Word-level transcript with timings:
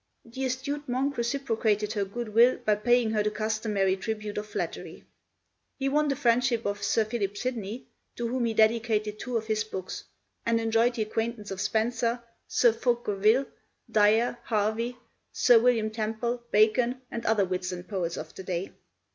The 0.25 0.45
astute 0.45 0.89
monk 0.89 1.15
reciprocated 1.15 1.93
her 1.93 2.05
good 2.05 2.29
will 2.29 2.57
by 2.57 2.73
paying 2.73 3.11
her 3.11 3.21
the 3.21 3.29
customary 3.29 3.95
tribute 3.95 4.39
of 4.39 4.47
flattery. 4.47 5.05
He 5.77 5.89
won 5.89 6.07
the 6.07 6.15
friendship 6.15 6.65
of 6.65 6.81
Sir 6.81 7.05
Philip 7.05 7.37
Sidney, 7.37 7.85
to 8.15 8.27
whom 8.27 8.45
he 8.45 8.55
dedicated 8.55 9.19
two 9.19 9.37
of 9.37 9.45
his 9.45 9.63
books, 9.63 10.05
and 10.43 10.59
enjoyed 10.59 10.95
the 10.95 11.03
acquaintance 11.03 11.51
of 11.51 11.61
Spenser, 11.61 12.23
Sir 12.47 12.73
Fulke 12.73 13.03
Greville, 13.03 13.45
Dyer, 13.91 14.39
Harvey, 14.45 14.97
Sir 15.31 15.59
William 15.59 15.91
Temple, 15.91 16.41
Bacon, 16.49 16.99
and 17.11 17.23
other 17.27 17.45
wits 17.45 17.71
and 17.71 17.87
poets 17.87 18.17
of 18.17 18.33
the 18.33 18.41
day. 18.41 18.71